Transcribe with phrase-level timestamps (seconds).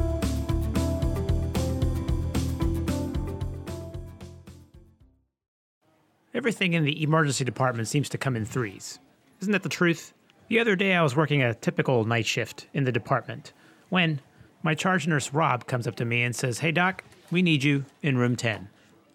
[6.44, 9.00] Everything in the emergency department seems to come in threes.
[9.40, 10.14] Isn't that the truth?
[10.50, 13.54] The other day, I was working a typical night shift in the department
[13.88, 14.20] when
[14.62, 17.86] my charge nurse Rob comes up to me and says, Hey, Doc, we need you
[18.02, 18.68] in room 10.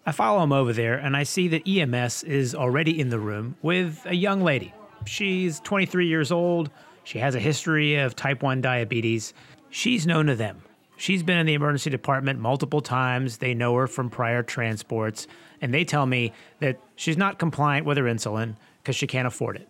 [0.07, 3.55] I follow him over there and I see that EMS is already in the room
[3.61, 4.73] with a young lady.
[5.05, 6.71] She's 23 years old.
[7.03, 9.35] She has a history of type 1 diabetes.
[9.69, 10.63] She's known to them.
[10.99, 13.37] She's been in the emergency department multiple times.
[13.37, 15.27] They know her from prior transports
[15.61, 19.55] and they tell me that she's not compliant with her insulin because she can't afford
[19.55, 19.69] it.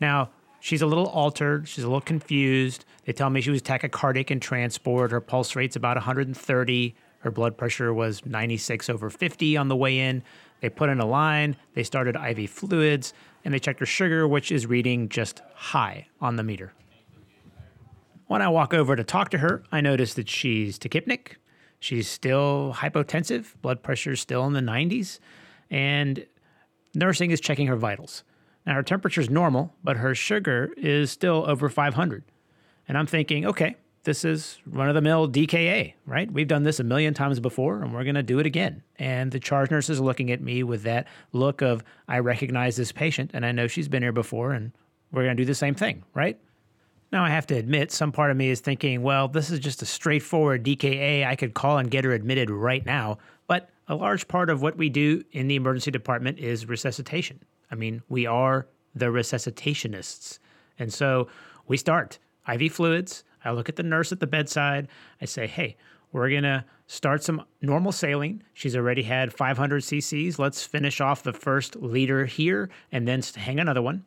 [0.00, 2.86] Now, she's a little altered, she's a little confused.
[3.04, 7.58] They tell me she was tachycardic in transport, her pulse rate's about 130, her blood
[7.58, 10.22] pressure was 96 over 50 on the way in.
[10.62, 13.12] They put in a line, they started IV fluids,
[13.44, 16.72] and they checked her sugar, which is reading just high on the meter.
[18.30, 21.32] When I walk over to talk to her, I notice that she's tachypneic,
[21.80, 25.18] She's still hypotensive, blood pressure is still in the 90s,
[25.68, 26.24] and
[26.94, 28.22] nursing is checking her vitals.
[28.64, 32.22] Now, her temperature is normal, but her sugar is still over 500.
[32.86, 33.74] And I'm thinking, okay,
[34.04, 36.30] this is run of the mill DKA, right?
[36.30, 38.84] We've done this a million times before and we're going to do it again.
[38.96, 42.92] And the charge nurse is looking at me with that look of, I recognize this
[42.92, 44.70] patient and I know she's been here before and
[45.10, 46.38] we're going to do the same thing, right?
[47.12, 49.82] Now, I have to admit, some part of me is thinking, well, this is just
[49.82, 51.26] a straightforward DKA.
[51.26, 53.18] I could call and get her admitted right now.
[53.48, 57.40] But a large part of what we do in the emergency department is resuscitation.
[57.70, 60.38] I mean, we are the resuscitationists.
[60.78, 61.26] And so
[61.66, 62.18] we start
[62.48, 63.24] IV fluids.
[63.44, 64.86] I look at the nurse at the bedside.
[65.20, 65.76] I say, hey,
[66.12, 68.42] we're going to start some normal saline.
[68.54, 70.38] She's already had 500 cc's.
[70.38, 74.04] Let's finish off the first liter here and then hang another one.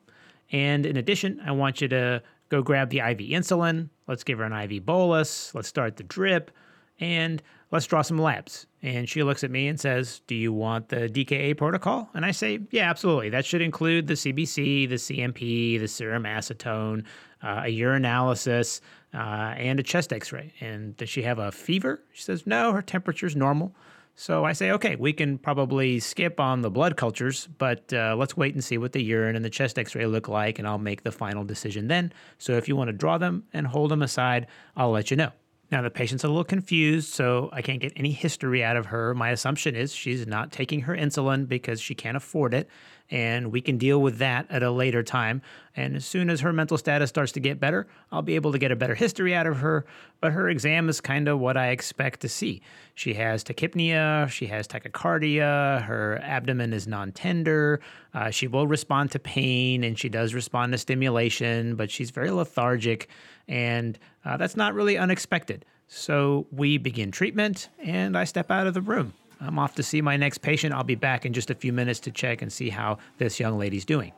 [0.52, 2.22] And in addition, I want you to
[2.54, 3.90] go grab the IV insulin.
[4.08, 5.56] Let's give her an IV bolus.
[5.56, 6.52] Let's start the drip
[7.00, 7.42] and
[7.72, 8.68] let's draw some labs.
[8.84, 12.10] And she looks at me and says, Do you want the DKA protocol?
[12.14, 13.30] And I say, Yeah, absolutely.
[13.30, 17.06] That should include the CBC, the CMP, the serum acetone,
[17.42, 18.82] uh, a urinalysis,
[19.16, 20.54] uh, and a chest x ray.
[20.62, 22.04] And does she have a fever?
[22.14, 23.76] She says, No, her temperature's normal.
[24.16, 28.38] So I say, okay, we can probably skip on the blood cultures, but uh, let's
[28.38, 30.78] wait and see what the urine and the chest x ray look like, and I'll
[30.78, 32.14] make the final decision then.
[32.38, 35.32] So if you want to draw them and hold them aside, I'll let you know.
[35.72, 39.16] Now, the patient's a little confused, so I can't get any history out of her.
[39.16, 42.70] My assumption is she's not taking her insulin because she can't afford it,
[43.14, 45.44] and we can deal with that at a later time.
[45.76, 48.58] And as soon as her mental status starts to get better, I'll be able to
[48.58, 49.86] get a better history out of her.
[50.20, 52.64] But her exam is kind of what I expect to see.
[52.96, 57.82] She has tachypnea, she has tachycardia, her abdomen is non tender,
[58.16, 62.32] uh, she will respond to pain, and she does respond to stimulation, but she's very
[62.32, 63.10] lethargic.
[63.48, 65.66] And uh, that's not really unexpected.
[65.88, 69.14] So we begin treatment, and I step out of the room.
[69.46, 70.74] I'm off to see my next patient.
[70.74, 73.58] I'll be back in just a few minutes to check and see how this young
[73.58, 74.14] lady's doing.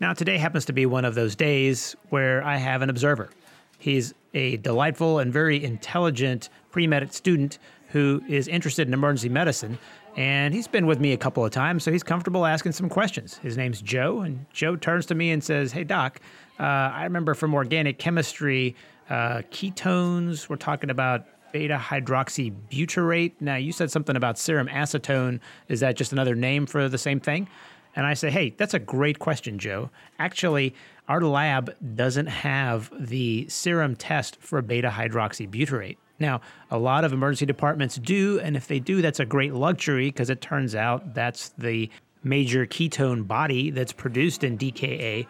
[0.00, 3.30] Now, today happens to be one of those days where I have an observer.
[3.78, 7.58] He's a delightful and very intelligent pre med student
[7.88, 9.78] who is interested in emergency medicine,
[10.16, 13.36] and he's been with me a couple of times, so he's comfortable asking some questions.
[13.38, 16.20] His name's Joe, and Joe turns to me and says, Hey, Doc,
[16.58, 18.74] uh, I remember from organic chemistry,
[19.10, 23.34] uh, ketones, we're talking about beta hydroxybutyrate.
[23.38, 25.38] Now, you said something about serum acetone.
[25.68, 27.48] Is that just another name for the same thing?
[27.94, 29.88] And I say, hey, that's a great question, Joe.
[30.18, 30.74] Actually,
[31.06, 35.96] our lab doesn't have the serum test for beta hydroxybutyrate.
[36.18, 36.40] Now,
[36.72, 40.30] a lot of emergency departments do, and if they do, that's a great luxury because
[40.30, 41.88] it turns out that's the
[42.24, 45.24] major ketone body that's produced in DKA.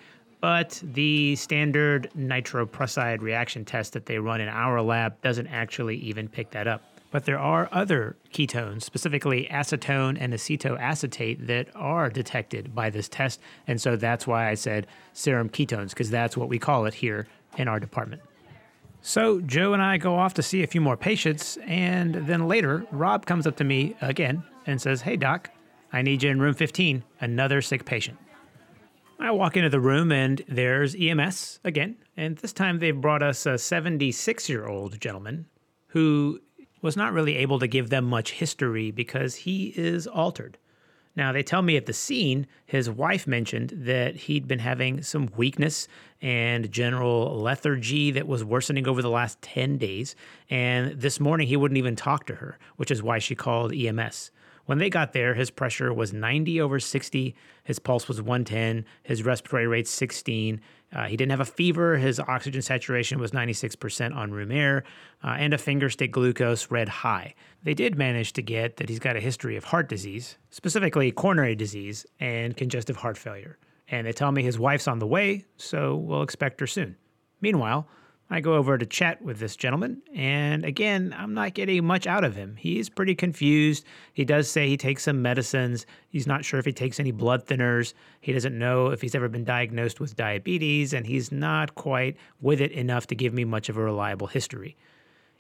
[0.45, 6.29] But the standard nitroprusside reaction test that they run in our lab doesn't actually even
[6.29, 6.83] pick that up.
[7.11, 13.41] But there are other ketones, specifically acetone and acetoacetate, that are detected by this test.
[13.67, 17.27] And so that's why I said serum ketones, because that's what we call it here
[17.57, 18.21] in our department.
[19.01, 22.85] So Joe and I go off to see a few more patients, and then later,
[22.91, 25.49] Rob comes up to me again and says, Hey, Doc,
[25.91, 28.19] I need you in room 15, another sick patient.
[29.19, 33.47] I walk into the room, and there's EMS again, and this time they've brought us
[33.47, 35.47] a 76 year old gentleman
[35.89, 36.41] who
[36.83, 40.59] was not really able to give them much history because he is altered.
[41.17, 45.31] Now, they tell me at the scene, his wife mentioned that he'd been having some
[45.37, 45.87] weakness
[46.21, 50.17] and general lethargy that was worsening over the last 10 days.
[50.51, 54.33] And this morning, he wouldn't even talk to her, which is why she called EMS.
[54.67, 57.35] When they got there, his pressure was 90 over 60,
[57.65, 60.61] his pulse was 110, his respiratory rate 16.
[60.93, 64.85] Uh, he didn't have a fever, his oxygen saturation was 96% on room air,
[65.23, 67.35] uh, and a finger stick glucose read high.
[67.63, 71.57] They did manage to get that he's got a history of heart disease, specifically coronary
[71.57, 73.59] disease and congestive heart failure.
[73.89, 76.97] And they tell me his wife's on the way, so we'll expect her soon.
[77.41, 77.87] Meanwhile,
[78.35, 82.25] I go over to chat with this gentleman, and again, I'm not getting much out
[82.25, 82.57] of him.
[82.57, 83.85] He's pretty confused.
[84.13, 85.87] He does say he takes some medicines.
[86.09, 87.95] He's not sure if he takes any blood thinners.
[88.21, 92.61] He doesn't know if he's ever been diagnosed with diabetes, and he's not quite with
[92.61, 94.77] it enough to give me much of a reliable history.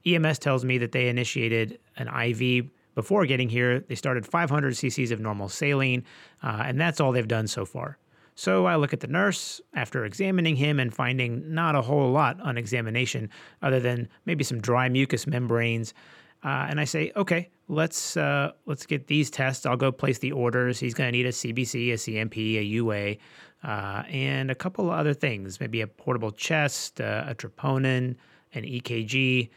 [0.06, 3.80] EMS tells me that they initiated an IV before getting here.
[3.80, 6.04] They started 500 cc's of normal saline,
[6.44, 7.98] uh, and that's all they've done so far.
[8.34, 12.40] So I look at the nurse after examining him and finding not a whole lot
[12.40, 13.30] on examination
[13.62, 15.94] other than maybe some dry mucous membranes.
[16.42, 19.64] Uh, and I say, okay, let's uh, let's get these tests.
[19.64, 20.78] I'll go place the orders.
[20.78, 23.16] He's going to need a CBC, a CMP, a UA,
[23.62, 25.58] uh, and a couple of other things.
[25.60, 28.16] Maybe a portable chest, uh, a troponin,
[28.52, 29.48] an EKG.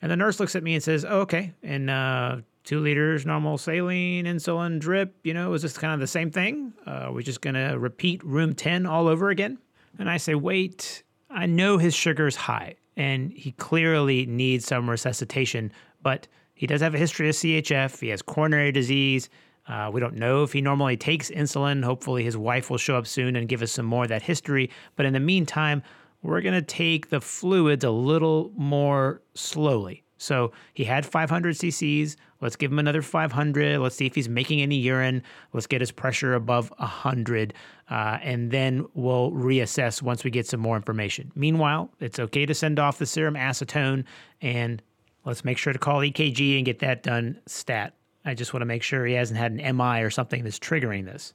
[0.00, 2.36] And the nurse looks at me and says, oh, okay, and uh,
[2.68, 5.16] two liters normal saline, insulin drip.
[5.24, 6.74] You know, is this kind of the same thing?
[6.86, 9.56] Uh, are just going to repeat room 10 all over again?
[9.98, 15.72] And I say, wait, I know his sugar's high and he clearly needs some resuscitation,
[16.02, 18.00] but he does have a history of CHF.
[18.00, 19.30] He has coronary disease.
[19.66, 21.82] Uh, we don't know if he normally takes insulin.
[21.82, 24.68] Hopefully, his wife will show up soon and give us some more of that history.
[24.94, 25.82] But in the meantime,
[26.22, 30.02] we're going to take the fluids a little more slowly.
[30.18, 32.16] So he had 500 cc's.
[32.40, 33.78] Let's give him another 500.
[33.78, 35.22] Let's see if he's making any urine.
[35.52, 37.54] Let's get his pressure above 100.
[37.88, 41.32] Uh, and then we'll reassess once we get some more information.
[41.34, 44.04] Meanwhile, it's okay to send off the serum acetone
[44.42, 44.82] and
[45.24, 47.94] let's make sure to call EKG and get that done stat.
[48.24, 51.06] I just want to make sure he hasn't had an MI or something that's triggering
[51.06, 51.32] this.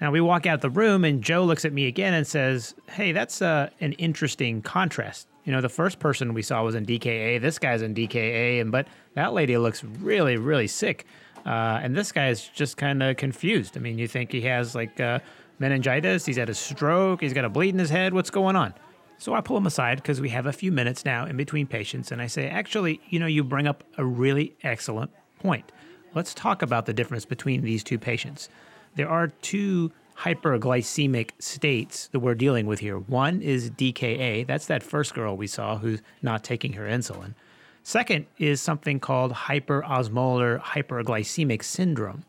[0.00, 3.12] Now we walk out the room and Joe looks at me again and says, Hey,
[3.12, 7.40] that's uh, an interesting contrast you know, the first person we saw was in DKA.
[7.40, 11.06] This guy's in DKA, and but that lady looks really, really sick.
[11.46, 13.76] Uh, and this guy is just kind of confused.
[13.76, 15.20] I mean, you think he has like uh,
[15.58, 18.12] meningitis, he's had a stroke, he's got a bleed in his head.
[18.12, 18.74] What's going on?
[19.18, 22.10] So I pull him aside because we have a few minutes now in between patients,
[22.10, 25.10] and I say, actually, you know, you bring up a really excellent
[25.40, 25.72] point.
[26.14, 28.48] Let's talk about the difference between these two patients.
[28.96, 32.98] There are two hyperglycemic states that we're dealing with here.
[32.98, 37.34] One is DKA, that's that first girl we saw who's not taking her insulin.
[37.82, 42.24] Second is something called hyperosmolar hyperglycemic syndrome.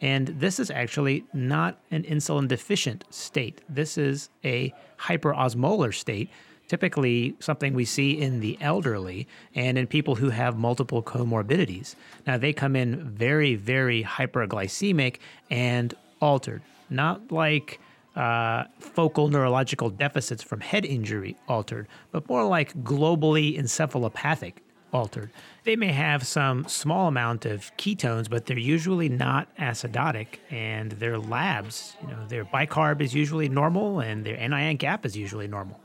[0.00, 3.60] And this is actually not an insulin deficient state.
[3.68, 6.30] This is a hyperosmolar state,
[6.66, 11.94] typically something we see in the elderly and in people who have multiple comorbidities.
[12.26, 15.18] Now, they come in very, very hyperglycemic
[15.50, 17.80] and altered not like
[18.16, 24.54] uh, focal neurological deficits from head injury altered, but more like globally encephalopathic
[24.92, 25.30] altered.
[25.64, 31.18] They may have some small amount of ketones, but they're usually not acidotic, and their
[31.18, 35.78] labs, you know, their bicarb is usually normal, and their anion gap is usually normal.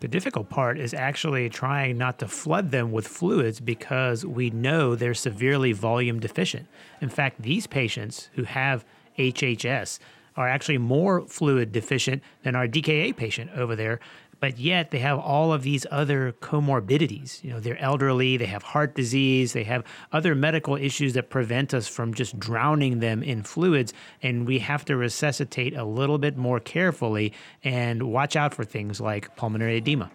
[0.00, 4.94] The difficult part is actually trying not to flood them with fluids because we know
[4.94, 6.68] they're severely volume deficient.
[7.00, 8.84] In fact, these patients who have
[9.18, 9.98] HHS
[10.36, 14.00] are actually more fluid deficient than our DKA patient over there.
[14.40, 17.42] but yet they have all of these other comorbidities.
[17.42, 21.72] You know, they're elderly, they have heart disease, they have other medical issues that prevent
[21.72, 23.94] us from just drowning them in fluids.
[24.22, 29.00] And we have to resuscitate a little bit more carefully and watch out for things
[29.00, 30.10] like pulmonary edema.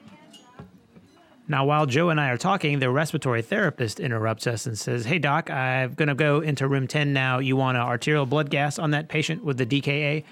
[1.49, 5.17] Now, while Joe and I are talking, the respiratory therapist interrupts us and says, Hey,
[5.17, 7.39] doc, I'm going to go into room 10 now.
[7.39, 10.23] You want an arterial blood gas on that patient with the DKA?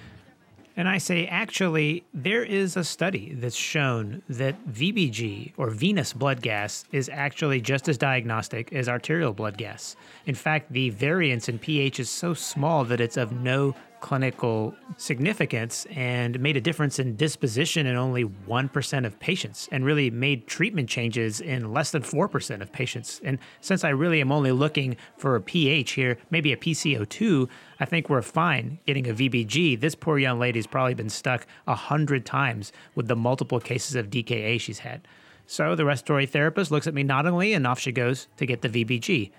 [0.76, 6.44] And I say, actually, there is a study that's shown that VBG or venous blood
[6.44, 9.96] gas is actually just as diagnostic as arterial blood gas.
[10.28, 15.86] In fact, the variance in pH is so small that it's of no clinical significance
[15.92, 20.90] and made a difference in disposition in only 1% of patients and really made treatment
[20.90, 23.20] changes in less than 4% of patients.
[23.24, 27.50] And since I really am only looking for a pH here, maybe a PCO2,
[27.80, 29.80] I think we're fine getting a VBG.
[29.80, 34.10] This poor young lady's probably been stuck a hundred times with the multiple cases of
[34.10, 35.08] DKA she's had.
[35.46, 38.70] So the respiratory therapist looks at me noddingly and off she goes to get the
[38.70, 39.32] VBG.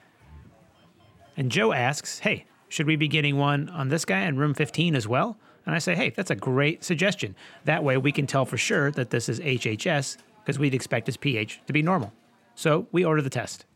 [1.37, 4.95] And Joe asks, Hey, should we be getting one on this guy in room 15
[4.95, 5.39] as well?
[5.67, 7.35] And I say, hey, that's a great suggestion.
[7.65, 11.17] That way we can tell for sure that this is HHS because we'd expect his
[11.17, 12.13] pH to be normal.
[12.55, 13.67] So we order the test.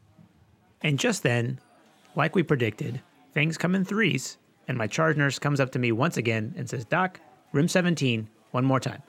[0.81, 1.61] And just then,
[2.17, 3.01] like we predicted,
[3.33, 6.69] things come in threes, and my charge nurse comes up to me once again and
[6.69, 7.21] says, Doc,
[7.53, 9.03] room 17, one more time.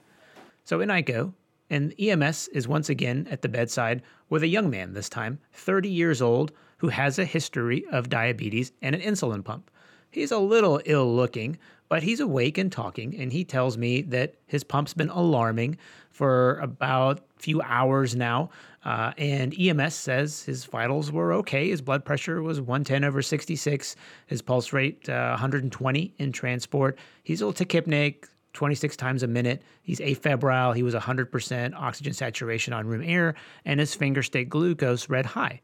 [0.65, 1.33] So in I go,
[1.69, 5.89] and EMS is once again at the bedside with a young man this time, 30
[5.89, 9.71] years old, who has a history of diabetes and an insulin pump.
[10.13, 11.57] He's a little ill looking,
[11.89, 15.77] but he's awake and talking, and he tells me that his pump's been alarming
[16.11, 18.51] for about a few hours now.
[18.85, 21.69] Uh, and EMS says his vitals were okay.
[21.69, 23.95] His blood pressure was 110 over 66,
[24.27, 26.99] his pulse rate uh, 120 in transport.
[27.23, 29.63] He's a little tachypneic, 26 times a minute.
[29.81, 30.75] He's afebrile.
[30.75, 33.33] He was 100% oxygen saturation on room air,
[33.65, 35.61] and his finger stick glucose read high.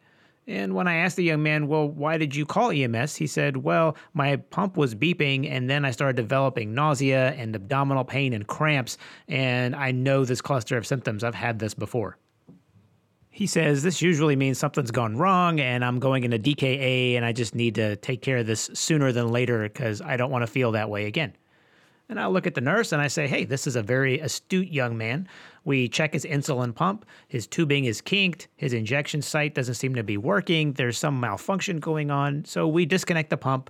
[0.50, 3.16] And when I asked the young man, well, why did you call EMS?
[3.16, 8.04] He said, well, my pump was beeping, and then I started developing nausea and abdominal
[8.04, 11.24] pain and cramps, and I know this cluster of symptoms.
[11.24, 12.18] I've had this before.
[13.30, 17.32] He says, This usually means something's gone wrong and I'm going into DKA and I
[17.32, 20.48] just need to take care of this sooner than later because I don't want to
[20.48, 21.34] feel that way again.
[22.10, 24.70] And I look at the nurse and I say, hey, this is a very astute
[24.70, 25.28] young man.
[25.64, 27.06] We check his insulin pump.
[27.28, 28.48] His tubing is kinked.
[28.56, 30.74] His injection site doesn't seem to be working.
[30.74, 32.46] There's some malfunction going on.
[32.46, 33.70] So we disconnect the pump.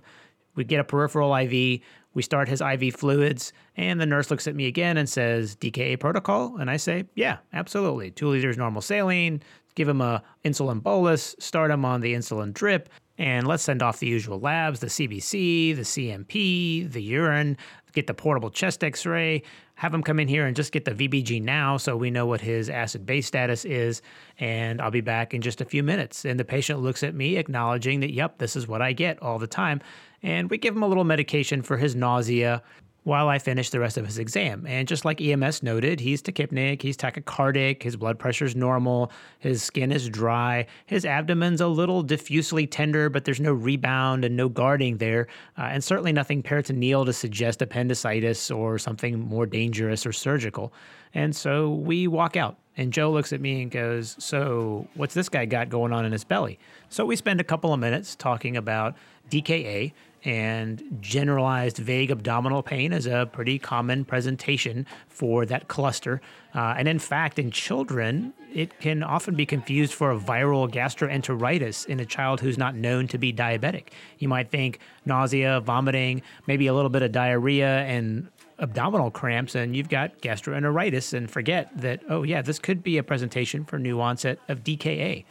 [0.54, 1.82] We get a peripheral IV.
[2.14, 3.52] We start his IV fluids.
[3.76, 6.56] And the nurse looks at me again and says, DKA protocol?
[6.56, 8.10] And I say, yeah, absolutely.
[8.10, 9.42] Two liters normal saline.
[9.74, 11.36] Give him a insulin bolus.
[11.38, 12.88] Start him on the insulin drip
[13.20, 17.58] and let's send off the usual labs the CBC, the CMP, the urine,
[17.92, 19.42] get the portable chest x ray,
[19.74, 22.40] have him come in here and just get the VBG now so we know what
[22.40, 24.02] his acid base status is.
[24.38, 26.24] And I'll be back in just a few minutes.
[26.24, 29.38] And the patient looks at me, acknowledging that, yep, this is what I get all
[29.38, 29.80] the time.
[30.22, 32.62] And we give him a little medication for his nausea
[33.04, 34.66] while I finish the rest of his exam.
[34.66, 39.90] And just like EMS noted, he's tachypneic, he's tachycardic, his blood pressure's normal, his skin
[39.90, 44.98] is dry, his abdomen's a little diffusely tender, but there's no rebound and no guarding
[44.98, 45.28] there,
[45.58, 50.72] uh, and certainly nothing peritoneal to suggest appendicitis or something more dangerous or surgical.
[51.14, 52.56] And so we walk out.
[52.76, 56.12] And Joe looks at me and goes, So, what's this guy got going on in
[56.12, 56.58] his belly?
[56.88, 58.94] So, we spend a couple of minutes talking about
[59.28, 59.92] DKA,
[60.24, 66.20] and generalized vague abdominal pain is a pretty common presentation for that cluster.
[66.54, 71.86] Uh, and in fact, in children, it can often be confused for a viral gastroenteritis
[71.86, 73.88] in a child who's not known to be diabetic.
[74.18, 79.74] You might think nausea, vomiting, maybe a little bit of diarrhea, and abdominal cramps, and
[79.74, 84.00] you've got gastroenteritis, and forget that, oh, yeah, this could be a presentation for new
[84.00, 85.24] onset of DKA.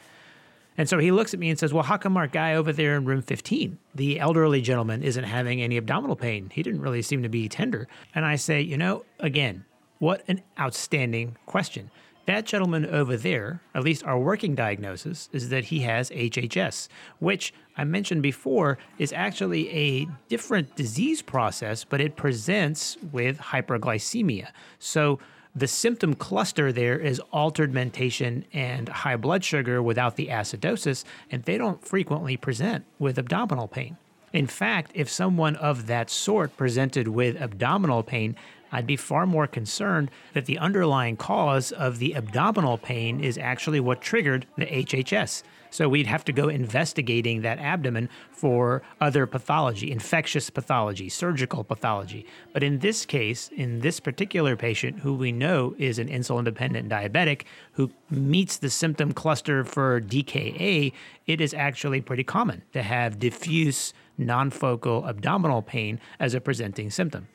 [0.78, 2.96] And so he looks at me and says, Well, how come our guy over there
[2.96, 6.50] in room 15, the elderly gentleman, isn't having any abdominal pain?
[6.54, 7.88] He didn't really seem to be tender.
[8.16, 9.66] And I say, You know, again,
[10.00, 11.92] what an outstanding question.
[12.30, 17.56] That gentleman over there, at least our working diagnosis, is that he has HHS, which
[17.76, 24.50] I mentioned before is actually a different disease process, but it presents with hyperglycemia.
[24.78, 25.18] So
[25.56, 31.44] the symptom cluster there is altered mentation and high blood sugar without the acidosis, and
[31.44, 33.98] they don't frequently present with abdominal pain.
[34.32, 38.36] In fact, if someone of that sort presented with abdominal pain,
[38.72, 43.80] I'd be far more concerned that the underlying cause of the abdominal pain is actually
[43.80, 45.44] what triggered the HHS.
[45.72, 52.26] So we'd have to go investigating that abdomen for other pathology, infectious pathology, surgical pathology.
[52.54, 56.90] But in this case, in this particular patient who we know is an insulin dependent
[56.90, 60.92] diabetic who meets the symptom cluster for DKA,
[61.28, 67.28] it is actually pretty common to have diffuse non-focal abdominal pain as a presenting symptom.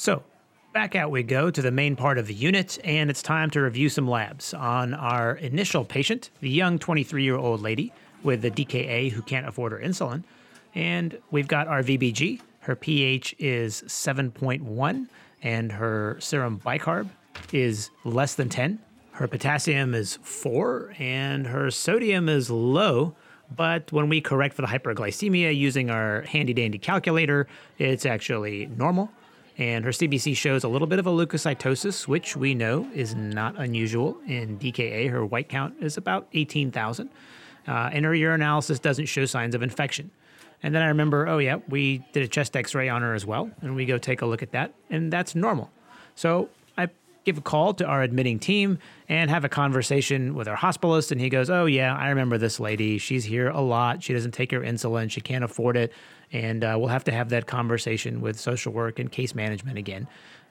[0.00, 0.22] So,
[0.72, 3.60] Back out we go to the main part of the unit, and it's time to
[3.60, 7.92] review some labs on our initial patient, the young 23 year old lady
[8.22, 10.22] with the DKA who can't afford her insulin.
[10.74, 12.40] And we've got our VBG.
[12.60, 15.08] Her pH is 7.1,
[15.42, 17.10] and her serum bicarb
[17.52, 18.78] is less than 10.
[19.10, 23.16] Her potassium is 4, and her sodium is low.
[23.54, 29.10] But when we correct for the hyperglycemia using our handy dandy calculator, it's actually normal
[29.58, 33.58] and her CBC shows a little bit of a leukocytosis, which we know is not
[33.58, 35.10] unusual in DKA.
[35.10, 37.10] Her white count is about 18,000,
[37.66, 40.10] uh, and her urinalysis doesn't show signs of infection.
[40.62, 43.24] And then I remember, oh, yeah, we did a chest x ray on her as
[43.24, 45.70] well, and we go take a look at that, and that's normal.
[46.14, 46.88] So I
[47.24, 48.78] give a call to our admitting team
[49.08, 52.60] and have a conversation with our hospitalist, and he goes, oh, yeah, I remember this
[52.60, 52.98] lady.
[52.98, 54.02] She's here a lot.
[54.02, 55.92] She doesn't take her insulin, she can't afford it
[56.32, 60.06] and uh, we'll have to have that conversation with social work and case management again.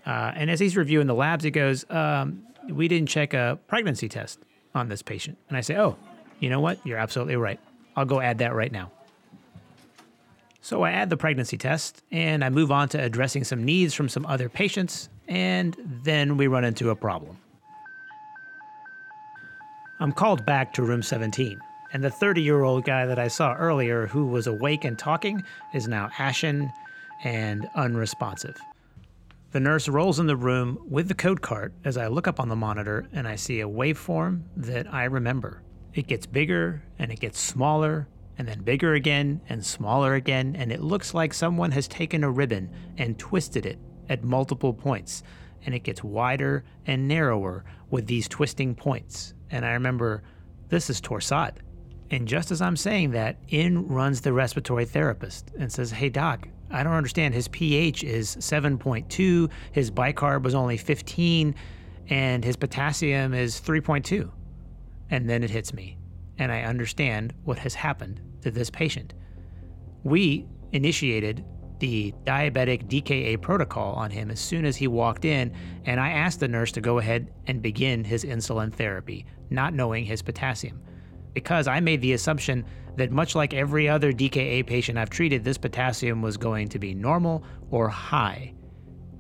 [0.05, 4.09] Uh, and as he's reviewing the labs, he goes, um, "We didn't check a pregnancy
[4.09, 4.39] test
[4.73, 5.97] on this patient." And I say, "Oh,
[6.39, 6.85] you know what?
[6.85, 7.59] You're absolutely right.
[7.95, 8.91] I'll go add that right now."
[10.61, 14.09] So I add the pregnancy test, and I move on to addressing some needs from
[14.09, 17.37] some other patients, and then we run into a problem.
[20.01, 21.59] I'm called back to room 17
[21.93, 25.43] and the 30 year old guy that I saw earlier, who was awake and talking,
[25.73, 26.71] is now ashen
[27.23, 28.57] and unresponsive.
[29.51, 32.49] The nurse rolls in the room with the code cart as I look up on
[32.49, 35.63] the monitor and I see a waveform that I remember.
[35.95, 40.71] It gets bigger and it gets smaller and then bigger again and smaller again, and
[40.71, 43.77] it looks like someone has taken a ribbon and twisted it
[44.07, 45.23] at multiple points,
[45.65, 49.33] and it gets wider and narrower with these twisting points.
[49.51, 50.23] And I remember
[50.69, 51.57] this is Torsade.
[52.11, 56.47] And just as I'm saying that, in runs the respiratory therapist and says, Hey, doc,
[56.71, 57.33] I don't understand.
[57.33, 61.53] His pH is 7.2, his bicarb was only 15,
[62.09, 64.29] and his potassium is 3.2.
[65.11, 65.97] And then it hits me,
[66.37, 69.13] and I understand what has happened to this patient.
[70.03, 71.45] We initiated
[71.79, 75.53] the diabetic DKA protocol on him as soon as he walked in,
[75.85, 80.05] and I asked the nurse to go ahead and begin his insulin therapy, not knowing
[80.05, 80.81] his potassium
[81.33, 82.65] because I made the assumption
[82.97, 86.93] that much like every other DKA patient I've treated, this potassium was going to be
[86.93, 88.53] normal or high.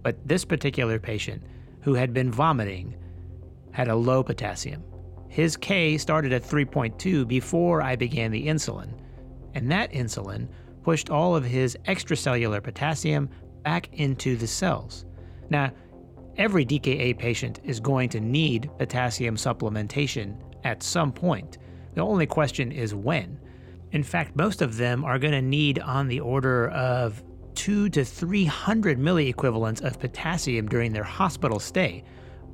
[0.01, 1.43] But this particular patient,
[1.81, 2.95] who had been vomiting,
[3.71, 4.83] had a low potassium.
[5.29, 8.99] His K started at 3.2 before I began the insulin,
[9.53, 10.49] and that insulin
[10.83, 13.29] pushed all of his extracellular potassium
[13.63, 15.05] back into the cells.
[15.49, 15.71] Now,
[16.37, 21.57] every DKA patient is going to need potassium supplementation at some point.
[21.99, 23.37] The only question is when.
[23.91, 27.21] In fact, most of them are going to need on the order of
[27.55, 32.05] two to 300 milliequivalents of potassium during their hospital stay.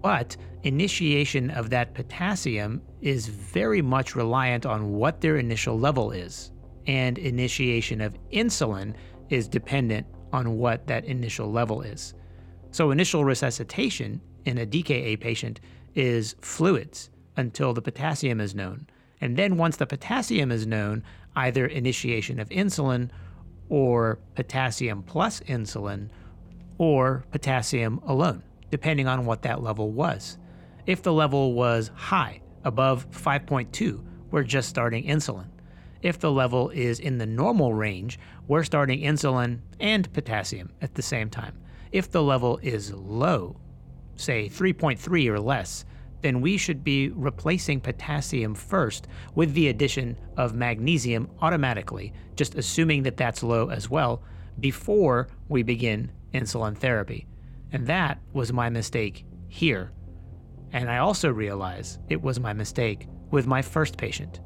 [0.02, 6.50] But initiation of that potassium is very much reliant on what their initial level is.
[6.88, 8.96] And initiation of insulin
[9.30, 12.16] is dependent on what that initial level is.
[12.72, 15.60] So, initial resuscitation in a DKA patient
[15.94, 18.88] is fluids until the potassium is known.
[19.22, 21.04] And then once the potassium is known,
[21.36, 23.10] either initiation of insulin
[23.70, 26.10] or potassium plus insulin
[26.78, 30.38] or potassium alone, depending on what that level was.
[30.86, 35.48] If the level was high, above 5.2, we're just starting insulin.
[36.02, 41.02] If the level is in the normal range, we're starting insulin and potassium at the
[41.02, 41.58] same time.
[41.92, 43.60] If the level is low,
[44.16, 45.86] say 3.3 or less,
[46.26, 53.04] then we should be replacing potassium first with the addition of magnesium automatically, just assuming
[53.04, 54.24] that that's low as well,
[54.60, 57.28] before we begin insulin therapy.
[57.72, 59.92] And that was my mistake here.
[60.74, 64.40] And I also realize it was my mistake with my first patient.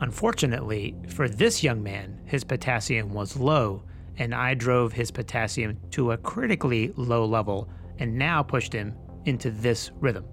[0.00, 3.82] Unfortunately, for this young man, his potassium was low,
[4.16, 9.50] and I drove his potassium to a critically low level and now pushed him into
[9.50, 10.24] this rhythm.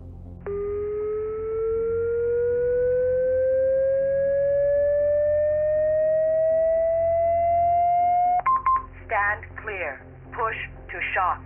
[11.13, 11.43] Shock.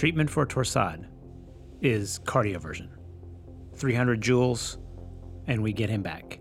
[0.00, 1.04] treatment for Torsade
[1.82, 2.88] is cardioversion.
[3.74, 4.78] 300 joules,
[5.46, 6.40] and we get him back.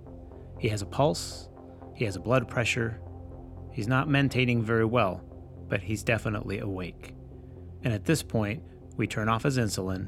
[0.59, 1.49] He has a pulse,
[1.93, 3.01] he has a blood pressure,
[3.73, 5.21] he's not mentating very well,
[5.67, 7.13] but he's definitely awake.
[7.83, 8.63] And at this point,
[8.95, 10.07] we turn off his insulin,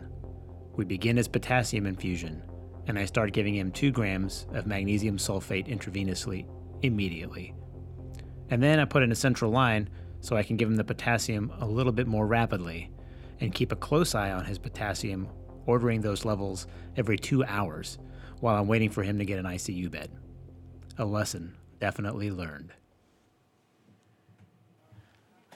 [0.77, 2.41] we begin his potassium infusion,
[2.87, 6.47] and I start giving him 2 grams of magnesium sulfate intravenously
[6.83, 7.53] immediately.
[8.49, 9.89] And then I put in a central line
[10.21, 12.89] so I can give him the potassium a little bit more rapidly
[13.39, 15.27] and keep a close eye on his potassium,
[15.65, 17.97] ordering those levels every two hours
[18.39, 20.11] while I'm waiting for him to get an ICU bed.
[20.97, 22.73] A lesson definitely learned.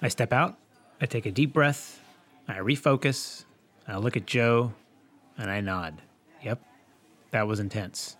[0.02, 0.58] I step out,
[1.00, 2.02] I take a deep breath,
[2.48, 3.46] I refocus,
[3.88, 4.74] I look at Joe,
[5.38, 6.02] and I nod.
[6.44, 6.62] Yep,
[7.32, 8.18] that was intense.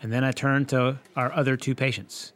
[0.00, 2.32] And then I turn to our other two patients.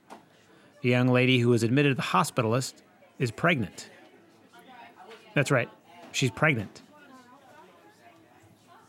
[0.82, 2.74] The young lady who was admitted to the hospitalist
[3.18, 3.88] is pregnant.
[5.34, 5.68] That's right,
[6.10, 6.82] she's pregnant.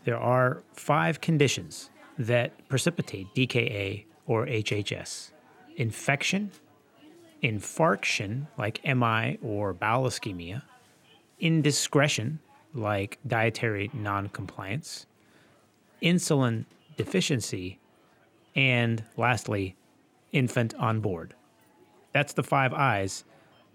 [0.04, 5.32] There are five conditions that precipitate DKA or HHS
[5.76, 6.52] infection,
[7.42, 10.64] infarction, like MI or bowel ischemia,
[11.40, 12.40] indiscretion,
[12.74, 15.06] like dietary noncompliance,
[16.02, 16.66] insulin
[16.98, 17.80] deficiency,
[18.56, 19.76] and lastly,
[20.32, 21.34] infant on board.
[22.14, 23.26] That's the five eyes.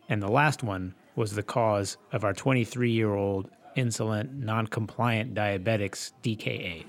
[0.09, 5.35] And the last one was the cause of our 23 year old insolent, non compliant
[5.35, 6.85] diabetics DKA.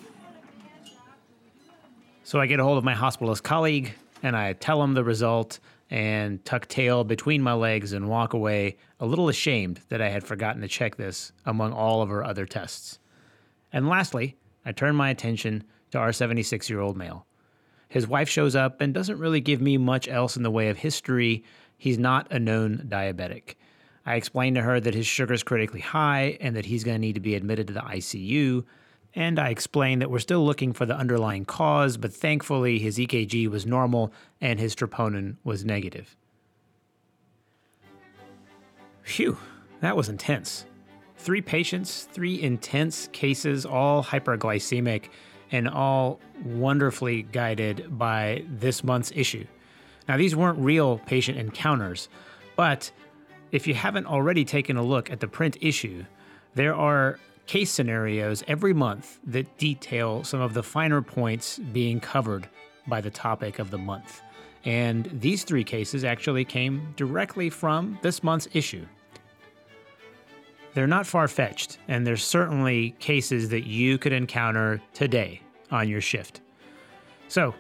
[2.23, 5.59] So I get a hold of my hospitalist colleague and I tell him the result
[5.89, 10.23] and tuck tail between my legs and walk away, a little ashamed that I had
[10.23, 12.99] forgotten to check this among all of our other tests.
[13.73, 17.25] And lastly, I turn my attention to our 76 year old male.
[17.89, 20.77] His wife shows up and doesn't really give me much else in the way of
[20.77, 21.43] history.
[21.75, 23.55] He's not a known diabetic.
[24.05, 27.01] I explain to her that his sugar is critically high and that he's going to
[27.01, 28.63] need to be admitted to the ICU.
[29.15, 33.47] And I explain that we're still looking for the underlying cause, but thankfully his EKG
[33.47, 36.15] was normal and his troponin was negative.
[39.01, 39.37] Phew,
[39.81, 40.65] that was intense.
[41.17, 45.09] Three patients, three intense cases, all hyperglycemic
[45.51, 49.45] and all wonderfully guided by this month's issue.
[50.07, 52.09] Now, these weren't real patient encounters,
[52.55, 52.91] but
[53.51, 56.05] if you haven't already taken a look at the print issue,
[56.55, 62.47] there are case scenarios every month that detail some of the finer points being covered
[62.87, 64.21] by the topic of the month.
[64.65, 68.85] And these three cases actually came directly from this month's issue.
[70.79, 75.99] They're not far fetched, and there's certainly cases that you could encounter today on your
[75.99, 76.39] shift.
[77.27, 77.53] So,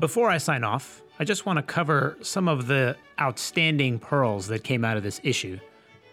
[0.00, 4.64] before I sign off, I just want to cover some of the outstanding pearls that
[4.64, 5.60] came out of this issue.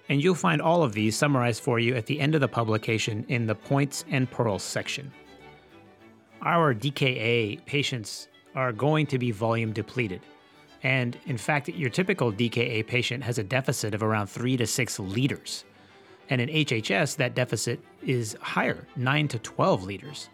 [0.10, 3.26] And you'll find all of these summarized for you at the end of the publication
[3.28, 5.12] in the Points and Pearls section.
[6.44, 10.22] Our DKA patients are going to be volume depleted.
[10.84, 15.00] And in fact, your typical DKA patient has a deficit of around 3 to 6
[15.00, 15.66] liters.
[16.30, 20.30] And in HHS, that deficit is higher, 9 to 12 liters.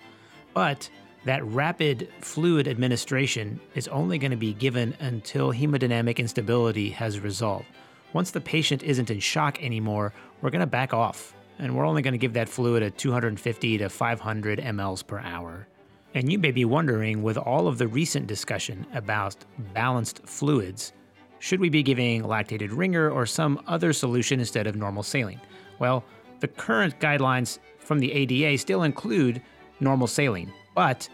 [0.53, 0.89] But
[1.25, 7.65] that rapid fluid administration is only going to be given until hemodynamic instability has resolved.
[8.11, 12.01] Once the patient isn't in shock anymore, we're going to back off, and we're only
[12.01, 15.67] going to give that fluid at 250 to 500 mLs per hour.
[16.15, 19.35] And you may be wondering, with all of the recent discussion about
[19.73, 20.93] balanced fluids,
[21.39, 25.41] should we be giving lactated ringer or some other solution instead of normal saline?
[25.79, 26.03] Well,
[26.39, 29.41] the current guidelines from the ADA still include
[29.79, 31.09] normal saline, but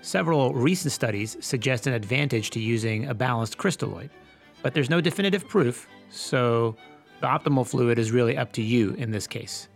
[0.00, 4.10] several recent studies suggest an advantage to using a balanced crystalloid.
[4.62, 6.76] But there's no definitive proof, so
[7.20, 9.68] the optimal fluid is really up to you in this case.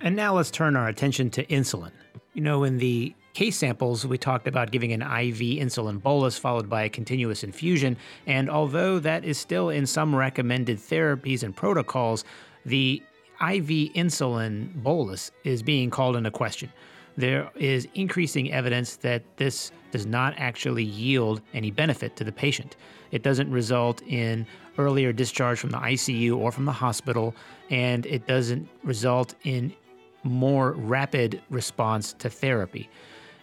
[0.00, 1.92] And now let's turn our attention to insulin.
[2.34, 6.70] You know, in the case samples, we talked about giving an IV insulin bolus followed
[6.70, 7.94] by a continuous infusion.
[8.26, 12.24] And although that is still in some recommended therapies and protocols,
[12.64, 13.02] the
[13.42, 16.72] IV insulin bolus is being called into question.
[17.18, 22.76] There is increasing evidence that this does not actually yield any benefit to the patient.
[23.10, 24.46] It doesn't result in
[24.78, 27.34] earlier discharge from the ICU or from the hospital,
[27.68, 29.74] and it doesn't result in
[30.22, 32.88] more rapid response to therapy.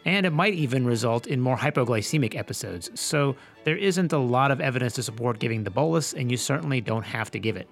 [0.06, 2.92] And it might even result in more hypoglycemic episodes.
[3.00, 6.82] So there isn't a lot of evidence to support giving the bolus, and you certainly
[6.82, 7.70] don't have to give it.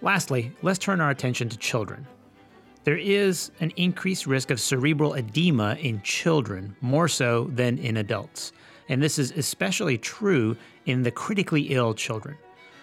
[0.00, 2.06] Lastly, let's turn our attention to children.
[2.84, 8.52] There is an increased risk of cerebral edema in children, more so than in adults.
[8.90, 12.36] And this is especially true in the critically ill children.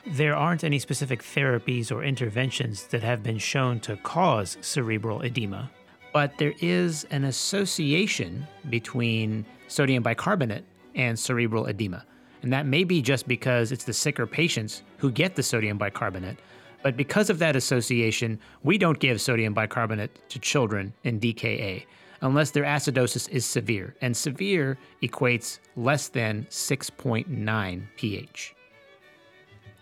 [0.08, 5.70] There aren't any specific therapies or interventions that have been shown to cause cerebral edema,
[6.14, 12.06] but there is an association between sodium bicarbonate and cerebral edema.
[12.42, 16.40] And that may be just because it's the sicker patients who get the sodium bicarbonate.
[16.84, 21.86] But because of that association, we don't give sodium bicarbonate to children in DKA
[22.22, 23.96] unless their acidosis is severe.
[24.02, 28.56] And severe equates less than 6.9 pH.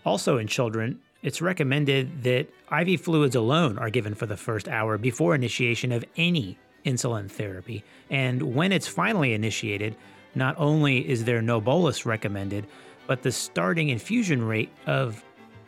[0.04, 4.96] Also, in children, it's recommended that IV fluids alone are given for the first hour
[4.98, 7.84] before initiation of any insulin therapy.
[8.08, 9.96] And when it's finally initiated,
[10.34, 12.66] not only is there no bolus recommended,
[13.06, 15.22] but the starting infusion rate of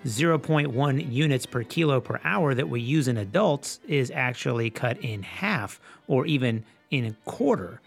[0.05, 5.23] 0.1 units per kilo per hour that we use in adults is actually cut in
[5.23, 7.81] half or even in a quarter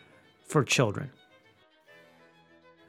[0.46, 1.10] for children.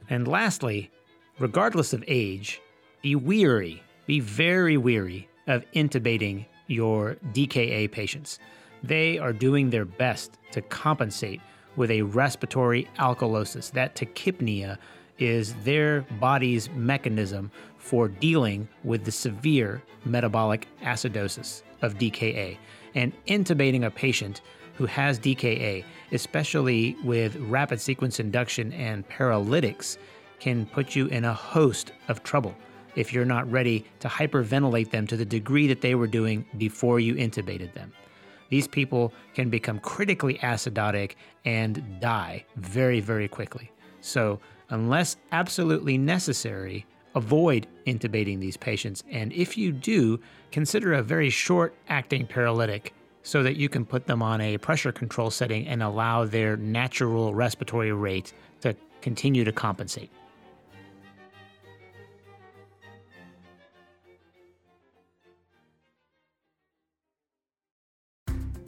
[0.09, 0.91] And lastly,
[1.39, 2.61] regardless of age,
[3.01, 8.39] be weary, be very weary of intubating your DKA patients.
[8.81, 11.41] They are doing their best to compensate
[11.75, 13.71] with a respiratory alkalosis.
[13.71, 14.77] That tachypnea
[15.19, 22.57] is their body's mechanism for dealing with the severe metabolic acidosis of DKA.
[22.95, 24.41] And intubating a patient
[24.75, 29.97] who has DKA, especially with rapid sequence induction and paralytics,
[30.39, 32.55] can put you in a host of trouble
[32.97, 36.99] if you're not ready to hyperventilate them to the degree that they were doing before
[36.99, 37.93] you intubated them.
[38.49, 41.13] These people can become critically acidotic
[41.45, 43.71] and die very, very quickly.
[44.01, 49.03] So, unless absolutely necessary, avoid intubating these patients.
[49.11, 50.19] And if you do,
[50.51, 54.91] consider a very short acting paralytic so that you can put them on a pressure
[54.91, 60.09] control setting and allow their natural respiratory rate to continue to compensate.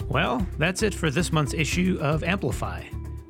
[0.10, 2.84] Well, that's it for this month's issue of Amplify.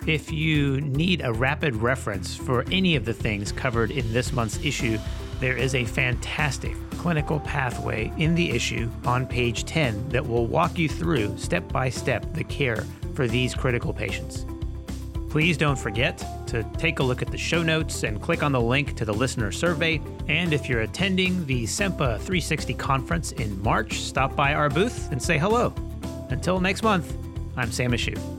[0.07, 4.63] If you need a rapid reference for any of the things covered in this month's
[4.63, 4.97] issue,
[5.41, 10.77] there is a fantastic clinical pathway in the issue on page 10 that will walk
[10.77, 14.45] you through step by step the care for these critical patients.
[15.29, 18.61] Please don't forget to take a look at the show notes and click on the
[18.61, 20.01] link to the listener survey.
[20.29, 25.21] And if you're attending the SEMPA 360 conference in March, stop by our booth and
[25.21, 25.73] say hello.
[26.29, 27.15] Until next month,
[27.57, 28.38] I'm Sam Ashoo.